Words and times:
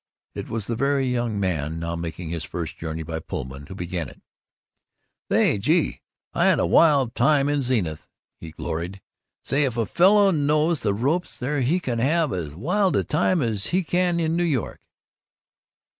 It 0.33 0.49
was 0.49 0.65
the 0.65 0.75
very 0.75 1.07
young 1.07 1.39
man, 1.39 1.77
now 1.79 1.95
making 1.95 2.31
his 2.31 2.43
first 2.43 2.75
journey 2.75 3.03
by 3.03 3.19
Pullman, 3.19 3.67
who 3.67 3.75
began 3.75 4.09
it. 4.09 4.19
"Say, 5.31 5.59
gee, 5.59 6.01
I 6.33 6.45
had 6.47 6.57
a 6.57 6.65
wild 6.65 7.09
old 7.09 7.13
time 7.13 7.47
in 7.47 7.61
Zenith!" 7.61 8.07
he 8.39 8.49
gloried. 8.49 8.99
"Say, 9.43 9.61
if 9.63 9.77
a 9.77 9.85
fellow 9.85 10.31
knows 10.31 10.79
the 10.79 10.95
ropes 10.95 11.37
there 11.37 11.61
he 11.61 11.79
can 11.79 11.99
have 11.99 12.33
as 12.33 12.55
wild 12.55 12.95
a 12.95 13.03
time 13.03 13.43
as 13.43 13.67
he 13.67 13.83
can 13.83 14.19
in 14.19 14.35
New 14.35 14.41
York!" 14.43 14.81